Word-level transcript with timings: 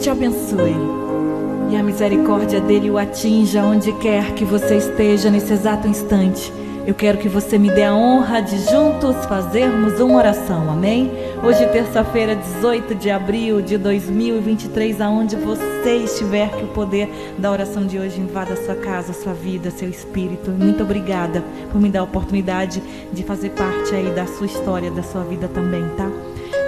Te 0.00 0.10
abençoe 0.10 0.74
e 1.70 1.76
a 1.76 1.82
misericórdia 1.82 2.60
dele 2.60 2.90
o 2.90 2.98
atinja 2.98 3.62
onde 3.62 3.92
quer 3.94 4.34
que 4.34 4.44
você 4.44 4.76
esteja 4.76 5.30
nesse 5.30 5.52
exato 5.52 5.88
instante. 5.88 6.52
Eu 6.86 6.94
quero 6.94 7.16
que 7.16 7.28
você 7.28 7.56
me 7.56 7.70
dê 7.70 7.84
a 7.84 7.94
honra 7.94 8.42
de 8.42 8.58
juntos 8.70 9.24
fazermos 9.26 9.98
uma 9.98 10.18
oração, 10.18 10.70
amém? 10.70 11.10
Hoje, 11.42 11.66
terça-feira, 11.68 12.36
18 12.36 12.94
de 12.94 13.10
abril 13.10 13.62
de 13.62 13.78
2023, 13.78 15.00
aonde 15.00 15.36
você 15.36 15.96
estiver, 16.04 16.50
que 16.50 16.64
o 16.64 16.68
poder 16.68 17.08
da 17.38 17.50
oração 17.50 17.86
de 17.86 17.98
hoje 17.98 18.20
invada 18.20 18.52
a 18.52 18.56
sua 18.56 18.74
casa, 18.74 19.12
a 19.12 19.14
sua 19.14 19.32
vida, 19.32 19.70
seu 19.70 19.88
espírito. 19.88 20.50
Muito 20.50 20.82
obrigada 20.82 21.42
por 21.72 21.80
me 21.80 21.88
dar 21.88 22.00
a 22.00 22.04
oportunidade 22.04 22.82
de 23.10 23.22
fazer 23.22 23.50
parte 23.50 23.94
aí 23.94 24.10
da 24.10 24.26
sua 24.26 24.46
história, 24.46 24.90
da 24.90 25.02
sua 25.02 25.22
vida 25.22 25.48
também, 25.48 25.88
tá? 25.96 26.10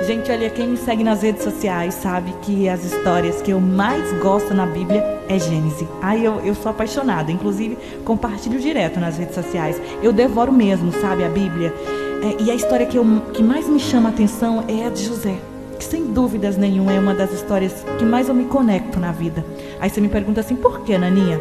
Gente, 0.05 0.31
olha, 0.31 0.51
quem 0.51 0.69
me 0.69 0.77
segue 0.77 1.03
nas 1.03 1.23
redes 1.23 1.43
sociais 1.43 1.95
sabe 1.95 2.33
que 2.43 2.69
as 2.69 2.85
histórias 2.85 3.41
que 3.41 3.51
eu 3.51 3.61
mais 3.61 4.13
gosto 4.23 4.53
na 4.53 4.67
Bíblia 4.67 5.03
é 5.29 5.39
Gênesis. 5.39 5.89
Ai, 6.03 6.25
eu, 6.25 6.41
eu 6.41 6.55
sou 6.55 6.71
apaixonada, 6.71 7.33
inclusive 7.33 7.77
compartilho 8.05 8.61
direto 8.61 9.01
nas 9.01 9.17
redes 9.17 9.35
sociais. 9.35 9.81
Eu 10.03 10.13
devoro 10.13 10.53
mesmo, 10.53 10.93
sabe, 11.01 11.25
a 11.25 11.29
Bíblia. 11.29 11.75
É, 12.23 12.43
e 12.43 12.51
a 12.51 12.55
história 12.55 12.87
que, 12.87 12.97
eu, 12.97 13.05
que 13.33 13.43
mais 13.43 13.69
me 13.69 13.81
chama 13.81 14.11
a 14.11 14.13
atenção 14.13 14.65
é 14.69 14.87
a 14.87 14.91
de 14.91 15.05
José. 15.05 15.37
Que 15.79 15.85
sem 15.85 16.07
dúvidas 16.07 16.57
nenhuma 16.57 16.93
é 16.93 17.01
uma 17.01 17.15
das 17.15 17.33
histórias 17.33 17.73
que 17.99 18.05
mais 18.05 18.29
eu 18.29 18.35
me 18.35 18.45
conecto 18.45 19.01
na 19.01 19.13
vida. 19.13 19.45
Aí 19.81 19.91
você 19.91 20.01
me 20.01 20.09
pergunta 20.09 20.41
assim, 20.41 20.57
por 20.57 20.81
que, 20.81 20.97
Naninha? 20.97 21.41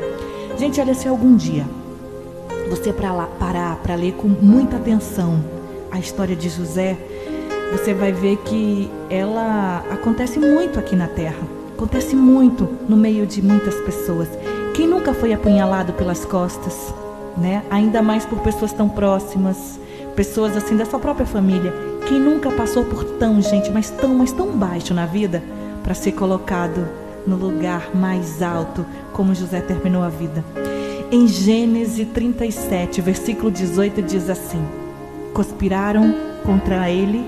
Gente, 0.57 0.79
olha, 0.79 0.93
se 0.93 1.07
algum 1.07 1.35
dia 1.35 1.65
você 2.69 2.91
para 2.91 3.11
lá 3.11 3.27
parar 3.39 3.75
para 3.77 3.95
ler 3.95 4.13
com 4.13 4.27
muita 4.27 4.77
atenção 4.77 5.43
a 5.91 5.99
história 5.99 6.35
de 6.35 6.49
José, 6.49 6.97
você 7.71 7.93
vai 7.93 8.11
ver 8.11 8.37
que 8.37 8.89
ela 9.09 9.83
acontece 9.91 10.39
muito 10.39 10.79
aqui 10.79 10.95
na 10.95 11.07
Terra. 11.07 11.43
Acontece 11.73 12.15
muito 12.15 12.69
no 12.87 12.95
meio 12.95 13.25
de 13.25 13.41
muitas 13.41 13.75
pessoas. 13.81 14.29
Quem 14.73 14.87
nunca 14.87 15.13
foi 15.13 15.33
apunhalado 15.33 15.93
pelas 15.93 16.23
costas, 16.23 16.93
né? 17.37 17.63
Ainda 17.69 18.01
mais 18.01 18.25
por 18.25 18.39
pessoas 18.39 18.71
tão 18.71 18.87
próximas, 18.87 19.79
pessoas 20.15 20.55
assim 20.55 20.77
da 20.77 20.85
sua 20.85 20.99
própria 20.99 21.25
família. 21.25 21.73
Quem 22.07 22.19
nunca 22.19 22.49
passou 22.51 22.85
por 22.85 23.03
tão, 23.03 23.41
gente, 23.41 23.69
mas 23.71 23.89
tão, 23.89 24.15
mas 24.15 24.31
tão 24.31 24.47
baixo 24.51 24.93
na 24.93 25.05
vida 25.05 25.43
para 25.83 25.93
ser 25.93 26.13
colocado 26.13 26.87
no 27.27 27.35
lugar 27.35 27.95
mais 27.95 28.41
alto, 28.41 28.85
como 29.11 29.35
José 29.35 29.59
terminou 29.59 30.03
a 30.03 30.09
vida. 30.09 30.43
Em 31.11 31.27
Gênesis 31.27 32.07
37, 32.13 33.01
versículo 33.01 33.51
18 33.51 34.01
diz 34.01 34.29
assim: 34.29 34.63
Conspiraram 35.33 36.13
contra 36.43 36.89
ele 36.89 37.25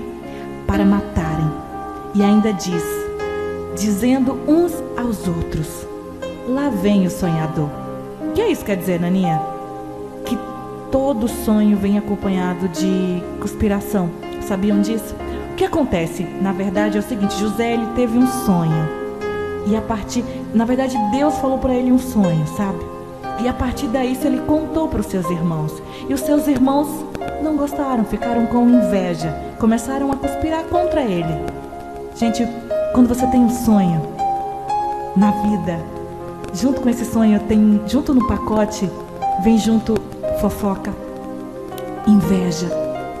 para 0.68 0.84
matarem. 0.84 1.50
E 2.14 2.22
ainda 2.22 2.52
diz, 2.52 2.84
dizendo 3.74 4.38
uns 4.46 4.72
aos 4.96 5.26
outros: 5.26 5.86
Lá 6.46 6.68
vem 6.68 7.06
o 7.06 7.10
sonhador. 7.10 7.70
O 8.20 8.32
que 8.32 8.42
é 8.42 8.52
isso 8.52 8.64
quer 8.64 8.76
dizer, 8.76 9.00
Naninha? 9.00 9.40
Que 10.24 10.38
todo 10.92 11.26
sonho 11.26 11.76
vem 11.76 11.98
acompanhado 11.98 12.68
de 12.68 13.22
conspiração. 13.40 14.10
Sabiam 14.42 14.80
disso? 14.80 15.16
O 15.52 15.56
que 15.56 15.64
acontece? 15.64 16.22
Na 16.22 16.52
verdade 16.52 16.98
é 16.98 17.00
o 17.00 17.02
seguinte: 17.02 17.40
José 17.40 17.72
ele 17.72 17.86
teve 17.96 18.16
um 18.16 18.26
sonho. 18.26 18.98
E 19.66 19.76
a 19.76 19.82
partir, 19.82 20.24
na 20.54 20.64
verdade, 20.64 20.96
Deus 21.10 21.36
falou 21.38 21.58
para 21.58 21.74
ele 21.74 21.92
um 21.92 21.98
sonho, 21.98 22.46
sabe? 22.56 22.97
E 23.40 23.48
a 23.48 23.52
partir 23.52 23.86
daí 23.86 24.18
ele 24.24 24.40
contou 24.40 24.88
para 24.88 25.00
os 25.00 25.06
seus 25.06 25.28
irmãos. 25.30 25.72
E 26.08 26.14
os 26.14 26.20
seus 26.20 26.48
irmãos 26.48 26.88
não 27.42 27.56
gostaram, 27.56 28.04
ficaram 28.04 28.46
com 28.46 28.68
inveja, 28.68 29.32
começaram 29.58 30.10
a 30.10 30.16
conspirar 30.16 30.64
contra 30.64 31.02
ele. 31.02 31.34
Gente, 32.16 32.46
quando 32.92 33.08
você 33.08 33.26
tem 33.28 33.40
um 33.40 33.50
sonho 33.50 34.02
na 35.16 35.30
vida, 35.30 35.78
junto 36.52 36.80
com 36.80 36.88
esse 36.88 37.04
sonho 37.04 37.38
tem, 37.40 37.80
junto 37.86 38.12
no 38.12 38.26
pacote, 38.26 38.90
vem 39.44 39.56
junto 39.56 39.94
fofoca, 40.40 40.92
inveja, 42.06 42.68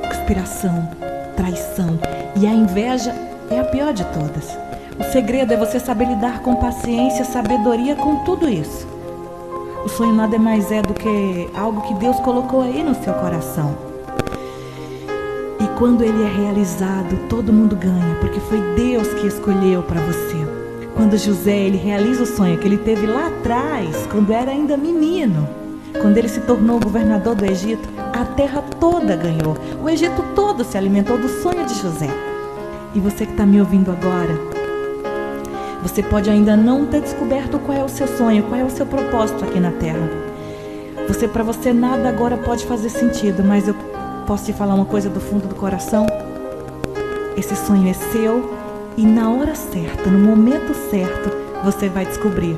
conspiração, 0.02 0.88
traição. 1.36 1.98
E 2.34 2.46
a 2.46 2.52
inveja 2.52 3.14
é 3.50 3.60
a 3.60 3.64
pior 3.64 3.92
de 3.92 4.04
todas. 4.06 4.56
O 4.98 5.04
segredo 5.12 5.52
é 5.52 5.56
você 5.56 5.78
saber 5.78 6.06
lidar 6.06 6.40
com 6.42 6.56
paciência, 6.56 7.24
sabedoria 7.24 7.94
com 7.94 8.24
tudo 8.24 8.48
isso. 8.48 8.97
O 9.88 9.90
sonho 9.90 10.14
nada 10.14 10.38
mais 10.38 10.70
é 10.70 10.82
do 10.82 10.92
que 10.92 11.48
algo 11.54 11.80
que 11.80 11.94
Deus 11.94 12.20
colocou 12.20 12.60
aí 12.60 12.84
no 12.84 12.94
seu 13.02 13.14
coração 13.14 13.88
quando 15.78 16.02
ele 16.02 16.24
é 16.24 16.26
realizado, 16.26 17.16
todo 17.28 17.52
mundo 17.52 17.76
ganha, 17.76 18.16
porque 18.20 18.40
foi 18.40 18.60
Deus 18.74 19.06
que 19.14 19.28
escolheu 19.28 19.80
para 19.80 20.00
você. 20.00 20.36
Quando 20.96 21.16
José 21.16 21.56
ele 21.56 21.76
realiza 21.76 22.24
o 22.24 22.26
sonho 22.26 22.58
que 22.58 22.66
ele 22.66 22.78
teve 22.78 23.06
lá 23.06 23.28
atrás, 23.28 23.96
quando 24.10 24.32
era 24.32 24.50
ainda 24.50 24.76
menino, 24.76 25.48
quando 26.02 26.18
ele 26.18 26.28
se 26.28 26.40
tornou 26.40 26.80
governador 26.80 27.36
do 27.36 27.44
Egito, 27.44 27.88
a 28.12 28.24
terra 28.24 28.60
toda 28.80 29.14
ganhou. 29.14 29.56
O 29.80 29.88
Egito 29.88 30.20
todo 30.34 30.64
se 30.64 30.76
alimentou 30.76 31.16
do 31.16 31.28
sonho 31.28 31.64
de 31.64 31.74
José. 31.74 32.10
E 32.92 32.98
você 32.98 33.24
que 33.24 33.30
está 33.30 33.46
me 33.46 33.60
ouvindo 33.60 33.92
agora, 33.92 34.36
você 35.82 36.02
pode 36.02 36.28
ainda 36.28 36.56
não 36.56 36.86
ter 36.86 37.00
descoberto 37.00 37.58
qual 37.58 37.78
é 37.78 37.84
o 37.84 37.88
seu 37.88 38.06
sonho, 38.06 38.42
qual 38.44 38.60
é 38.60 38.64
o 38.64 38.70
seu 38.70 38.86
propósito 38.86 39.44
aqui 39.44 39.60
na 39.60 39.70
terra. 39.72 40.08
Você 41.06 41.26
para 41.26 41.42
você 41.42 41.72
nada 41.72 42.08
agora 42.08 42.36
pode 42.36 42.66
fazer 42.66 42.90
sentido, 42.90 43.42
mas 43.42 43.66
eu 43.66 43.74
Posso 44.28 44.44
te 44.44 44.52
falar 44.52 44.74
uma 44.74 44.84
coisa 44.84 45.08
do 45.08 45.20
fundo 45.20 45.48
do 45.48 45.54
coração? 45.54 46.04
Esse 47.34 47.56
sonho 47.56 47.88
é 47.88 47.94
seu 47.94 48.54
e 48.94 49.02
na 49.02 49.32
hora 49.32 49.54
certa, 49.54 50.10
no 50.10 50.18
momento 50.18 50.74
certo, 50.90 51.30
você 51.64 51.88
vai 51.88 52.04
descobrir. 52.04 52.54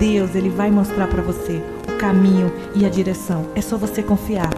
Deus, 0.00 0.34
ele 0.34 0.48
vai 0.48 0.70
mostrar 0.70 1.06
para 1.08 1.20
você 1.20 1.62
o 1.86 1.98
caminho 1.98 2.50
e 2.74 2.86
a 2.86 2.88
direção. 2.88 3.44
É 3.54 3.60
só 3.60 3.76
você 3.76 4.02
confiar. 4.02 4.54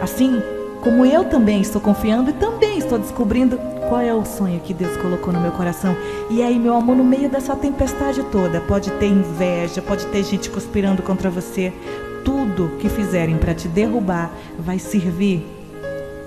Assim 0.00 0.42
como 0.80 1.04
eu 1.04 1.24
também 1.24 1.60
estou 1.60 1.78
confiando 1.78 2.30
e 2.30 2.32
também 2.32 2.78
estou 2.78 2.98
descobrindo 2.98 3.60
qual 3.88 4.00
é 4.00 4.14
o 4.14 4.24
sonho 4.24 4.60
que 4.60 4.74
Deus 4.74 4.96
colocou 4.98 5.32
no 5.32 5.40
meu 5.40 5.52
coração. 5.52 5.96
E 6.30 6.42
aí, 6.42 6.58
meu 6.58 6.74
amor, 6.74 6.96
no 6.96 7.04
meio 7.04 7.28
dessa 7.28 7.56
tempestade 7.56 8.22
toda, 8.24 8.60
pode 8.60 8.90
ter 8.92 9.06
inveja, 9.06 9.80
pode 9.80 10.06
ter 10.06 10.22
gente 10.24 10.50
conspirando 10.50 11.02
contra 11.02 11.30
você. 11.30 11.72
Tudo 12.24 12.76
que 12.78 12.88
fizerem 12.88 13.38
para 13.38 13.54
te 13.54 13.66
derrubar 13.68 14.30
vai 14.58 14.78
servir 14.78 15.58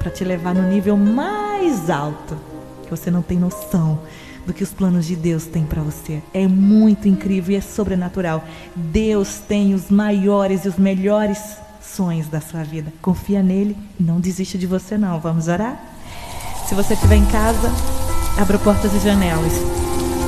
para 0.02 0.10
te 0.10 0.24
levar 0.24 0.56
no 0.56 0.64
nível 0.64 0.98
mais 0.98 1.88
alto, 1.88 2.36
que 2.84 2.90
você 2.90 3.12
não 3.12 3.22
tem 3.22 3.38
noção 3.38 4.00
do 4.48 4.52
que 4.52 4.64
os 4.64 4.74
planos 4.74 5.06
de 5.06 5.16
Deus 5.16 5.46
têm 5.46 5.64
para 5.64 5.84
você. 5.84 6.24
É 6.34 6.48
muito 6.48 7.08
incrível 7.08 7.54
e 7.54 7.58
é 7.58 7.62
sobrenatural. 7.62 8.44
Deus 8.76 9.38
tem 9.48 9.76
os 9.76 9.92
maiores 9.92 10.66
e 10.66 10.70
os 10.70 10.78
melhores 10.78 11.40
sonhos 11.80 12.28
da 12.28 12.42
sua 12.42 12.64
vida. 12.64 12.92
Confia 13.00 13.44
nele 13.44 13.78
e 14.00 14.04
não 14.04 14.20
desista 14.20 14.58
de 14.58 14.66
você 14.66 14.98
não. 14.98 15.20
Vamos 15.20 15.48
orar? 15.48 15.80
Se 16.72 16.76
você 16.76 16.94
estiver 16.94 17.18
em 17.18 17.26
casa, 17.26 17.70
abra 18.38 18.58
portas 18.58 18.94
e 18.94 19.00
janelas. 19.00 19.52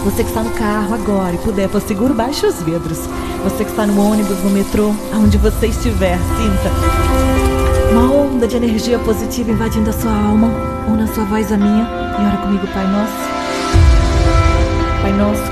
Você 0.04 0.26
que 0.26 0.30
está 0.30 0.44
no 0.44 0.50
carro 0.50 0.94
agora 0.94 1.36
e 1.36 1.38
puder, 1.38 1.70
por 1.70 1.80
seguro, 1.80 2.14
baixe 2.14 2.46
os 2.46 2.62
vidros. 2.62 3.00
Você 3.46 3.64
que 3.64 3.70
está 3.70 3.88
no 3.88 3.98
ônibus, 3.98 4.44
no 4.44 4.50
metrô, 4.50 4.94
aonde 5.14 5.38
você 5.38 5.68
estiver, 5.68 6.18
sinta 6.18 7.94
uma 7.94 8.12
onda 8.12 8.46
de 8.46 8.58
energia 8.58 9.00
positiva 9.00 9.52
invadindo 9.52 9.90
a 9.90 9.94
sua 9.94 10.12
alma, 10.12 10.50
una 10.86 11.08
sua 11.08 11.24
voz 11.24 11.50
a 11.50 11.56
minha 11.56 11.88
e 12.20 12.26
ora 12.26 12.36
comigo, 12.36 12.68
Pai 12.74 12.92
Nosso. 12.92 13.33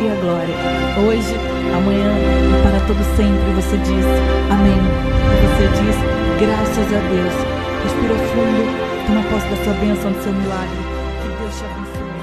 e 0.00 0.08
a 0.08 0.14
glória, 0.20 0.54
hoje, 1.06 1.34
amanhã 1.74 2.12
e 2.14 2.62
para 2.62 2.80
todo 2.86 3.02
sempre. 3.16 3.52
Você 3.54 3.76
diz 3.78 4.06
amém. 4.50 4.78
Você 5.42 5.66
diz 5.82 5.96
graças 6.40 6.86
a 6.86 7.00
Deus. 7.08 7.34
Respira 7.82 8.14
fundo, 8.30 8.62
toma 9.06 9.22
posse 9.30 9.48
da 9.48 9.64
sua 9.64 9.74
bênção, 9.74 10.12
do 10.12 10.22
seu 10.22 10.32
milagre. 10.32 10.78
Que 11.22 11.28
Deus 11.28 11.58
te 11.58 11.64
abençoe. 11.64 12.17